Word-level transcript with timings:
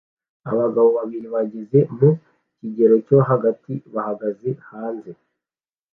Abagabo 0.51 0.87
babiri 0.97 1.27
bageze 1.35 1.79
mu 1.97 2.09
kigero 2.57 2.95
cyo 3.07 3.17
hagati 3.29 3.73
bahagaze 3.93 4.49
hanze 4.69 5.11